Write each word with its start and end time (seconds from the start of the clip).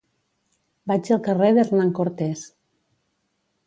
Vaig 0.93 1.13
al 1.17 1.21
carrer 1.29 1.53
d'Hernán 1.59 1.95
Cortés. 2.01 2.51